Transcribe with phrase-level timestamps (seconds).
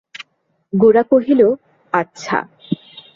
[0.73, 1.41] গোরা কহিল,
[1.93, 2.37] আচ্ছা।